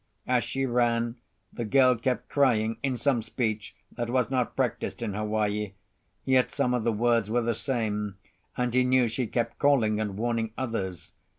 As 0.25 0.43
she 0.43 0.65
ran, 0.65 1.17
the 1.53 1.63
girl 1.63 1.95
kept 1.95 2.27
crying 2.27 2.77
in 2.81 2.97
some 2.97 3.21
speech 3.21 3.75
that 3.91 4.09
was 4.09 4.31
not 4.31 4.55
practised 4.55 5.03
in 5.03 5.13
Hawaii, 5.13 5.73
yet 6.25 6.51
some 6.51 6.73
of 6.73 6.83
the 6.83 6.91
words 6.91 7.29
were 7.29 7.43
the 7.43 7.53
same, 7.53 8.17
and 8.57 8.73
he 8.73 8.83
knew 8.83 9.07
she 9.07 9.27
kept 9.27 9.59
calling 9.59 9.99
and 9.99 10.17
warning 10.17 10.53
others. 10.57 11.13